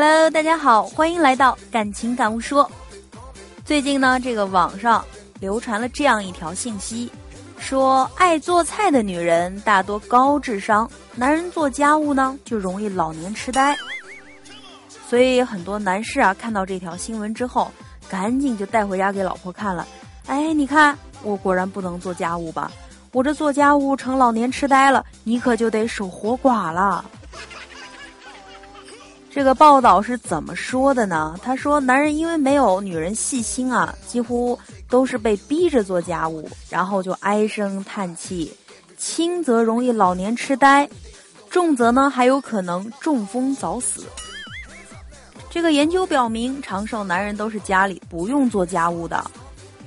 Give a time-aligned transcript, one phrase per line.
[0.00, 2.70] Hello，大家好，欢迎来到感情感悟说。
[3.64, 5.04] 最近呢，这个网上
[5.40, 7.10] 流传了这样一条信息，
[7.58, 13.76] 说爱做菜的女人大多高智商，男人做家务呢就容易老年痴呆。
[15.08, 17.68] 所以很多男士啊，看到这条新闻之后，
[18.08, 19.84] 赶紧就带回家给老婆看了。
[20.26, 22.70] 哎，你看我果然不能做家务吧？
[23.10, 27.04] 我这做家务成老年痴呆了，你可就得守活寡了。
[29.30, 31.38] 这个报道是怎么说的呢？
[31.42, 38.56] 他说，男人因为没有女人细心啊，几乎都是被逼着做家务，然后就唉声叹气，
[38.96, 40.88] 轻则容易老年痴呆，
[41.50, 44.04] 重则呢还有可能中风早死。
[45.50, 49.22] 这个研究表明，长寿男人都是家里不用做家务的。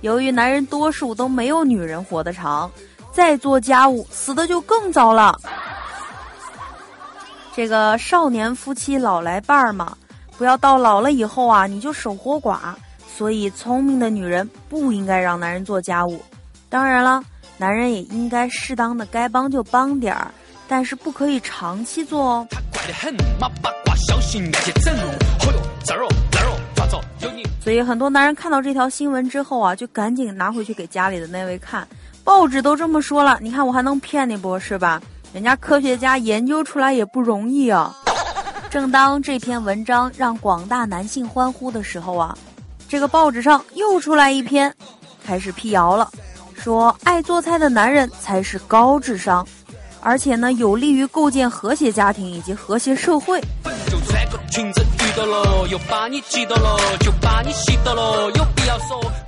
[0.00, 2.70] 由于男人多数都没有女人活得长，
[3.12, 5.38] 再做家务死的就更早了。
[7.56, 9.96] 这个少年夫妻老来伴儿嘛，
[10.36, 12.58] 不要到老了以后啊，你就守活寡。
[13.08, 16.20] 所以，聪明的女人不应该让男人做家务。
[16.68, 17.22] 当然了，
[17.56, 20.30] 男人也应该适当的该帮就帮点儿，
[20.68, 22.46] 但是不可以长期做哦。
[27.64, 31.88] 所以，很多男人看到这条新闻之后啊，就赶紧拿回去给家里的那位看。
[32.22, 35.00] 报纸都这么说了，你看我还能骗你不是吧？
[35.36, 37.94] 人家科学家研究出来也不容易啊！
[38.70, 42.34] 正当这篇文章让广大男性欢呼的时候啊，
[42.88, 44.74] 这个报纸上又出来一篇，
[45.22, 46.10] 开始辟谣了，
[46.54, 49.46] 说爱做菜的男人才是高智商，
[50.00, 53.38] 而且呢有利于构建和谐家庭以及和谐社会。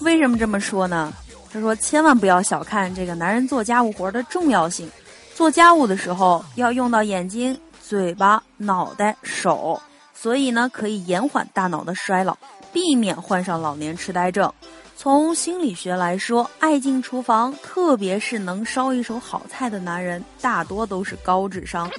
[0.00, 1.12] 为什么这么说呢？
[1.52, 4.90] 他说千万不要小看这个男人做家务活的重要性。
[5.40, 9.80] 做家务的时候要用到眼睛、嘴巴、脑袋、手，
[10.12, 12.36] 所以呢可以延缓大脑的衰老，
[12.74, 14.52] 避免患上老年痴呆症。
[14.98, 21.90] 从心理学来说，爱进厨房，特别是能烧一手好菜的男人，大多都是高智商，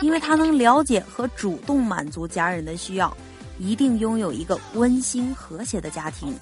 [0.00, 3.14] 因为他能了解和主动满足家人的需要。
[3.58, 6.34] 一定拥有一个温馨和谐的家庭。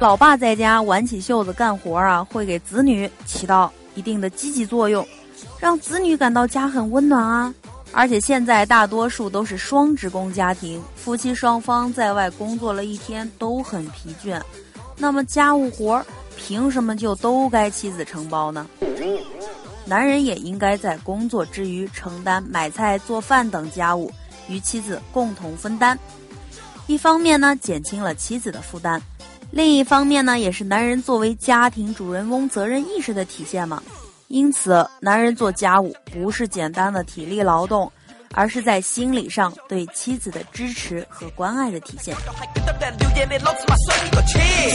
[0.00, 5.06] 老爸在家挽起袖子干活啊，会给子女起到一定的积极作用，
[5.58, 7.52] 让子女感到家很温暖啊。
[7.90, 14.40] 而且现在大多数都是双职工家庭，夫妻双方在外工作了一天都很疲倦，
[14.96, 16.04] 那么家务活
[16.36, 18.68] 凭什么就都该妻子承包呢？
[19.84, 24.12] 男人也应该在工作之余承担买菜、做饭等家务，
[24.48, 25.98] 与妻子共同分担。
[26.86, 29.00] 一方面呢，减轻了妻子的负担；
[29.50, 33.82] 另一方面呢，也是男人作为家庭主人翁责任意识的体现嘛。
[34.28, 37.90] 因此，男人做家务不是简单的体力劳动。
[38.34, 42.14] 而是在心理上对妻子的支持和关爱的体现。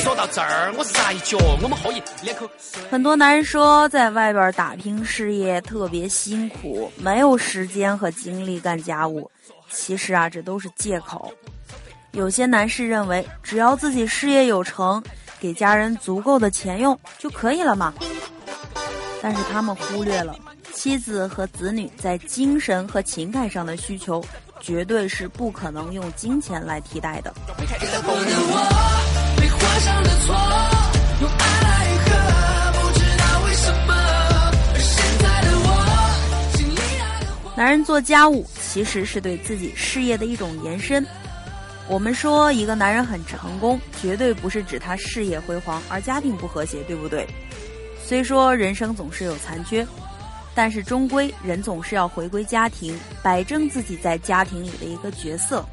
[0.02, 2.02] 说到这儿，我撒一脚，我们可以
[2.90, 9.30] 很多男人说，在外边打拼事业特别辛苦，没有时间和精力干家务。
[9.70, 11.32] 其实啊，这都是借口。
[12.14, 15.04] 有些男士认为，只要自己事业有成，
[15.40, 17.92] 给家人足够的钱用就可以了嘛。
[19.20, 20.36] 但是他们忽略了。
[20.76, 24.24] 妻子和子女在精神和情感上的需求，
[24.60, 27.34] 绝对是不可能用金钱来替代的。
[37.56, 41.04] 男人做家务其实是对自己事业的一种延伸。
[41.90, 47.28] 我们说一个男人很成功，绝对不是指他事业辉煌而家庭不和谐，对不对？
[48.04, 49.86] 虽说人生总是有残缺。
[50.56, 55.66] 但是终归人总是要回归家庭，摆正自己在家庭里的一个角色，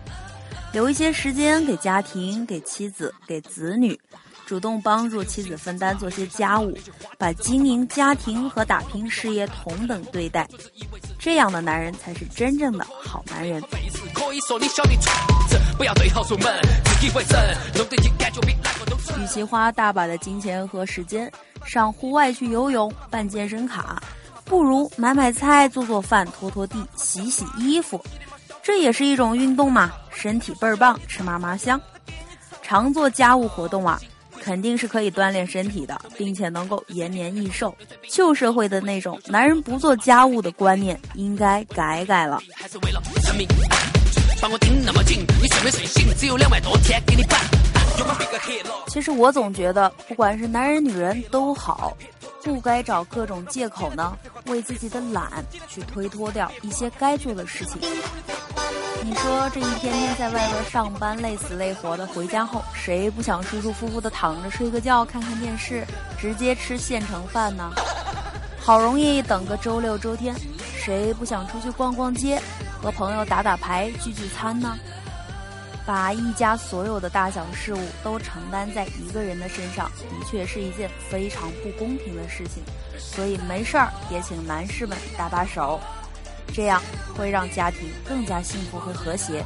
[0.72, 4.00] 留一些时间给家庭、给妻子、给子女，
[4.46, 6.74] 主动帮助妻子分担做些家务，
[7.18, 10.48] 把经营家庭和打拼事业同等对待，
[11.20, 13.62] 这样的男人才是真正的好男人。
[19.18, 21.30] 与其花大把的金钱和时间
[21.66, 24.02] 上户外去游泳、办健身卡，
[24.46, 28.02] 不如买买菜、做做饭、拖拖地、洗洗衣服，
[28.62, 31.78] 这也是一种运动嘛，身体倍儿棒，吃嘛嘛香。
[32.62, 34.00] 常做家务活动啊。
[34.42, 37.76] 肯定是可以锻炼身体的，并且能够延年益寿。
[38.08, 42.42] 旧社会的那种男人不做家务的观念应该改改了。
[48.88, 51.96] 其实我总觉得，不管是男人女人都好，
[52.42, 54.16] 不该找各种借口呢，
[54.46, 57.78] 为自己的懒去推脱掉一些该做的事情。
[59.02, 65.86] 你说这一天天在外边上班累死累活的，回家后谁不想舒舒服服的躺着睡个觉，看看电视，
[66.18, 67.72] 直接吃现成饭呢？
[68.60, 70.34] 好容易等个周六周天，
[70.76, 72.40] 谁不想出去逛逛街，
[72.82, 74.76] 和朋友打打牌聚聚餐呢？
[75.86, 82.62] 把一家所有的大小事务都承担在一个人的身上，的确是一件非常不公平的事情。
[82.98, 85.80] 所以没事儿也请男士们搭把手。
[86.52, 86.82] 这样
[87.16, 89.44] 会让家庭更加幸福和和谐。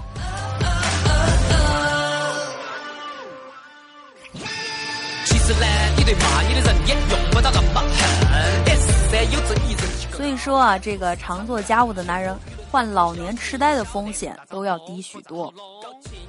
[10.16, 12.34] 所以说啊，这个常做家务的男人
[12.70, 15.52] 患老年痴呆的风险都要低许多。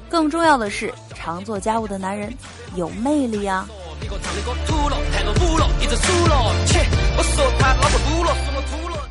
[0.09, 2.31] 更重要的是，常做家务的男人
[2.75, 3.67] 有魅力啊。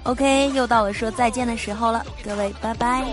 [0.05, 3.05] OK，又到了说再见的时候了，各位，拜拜。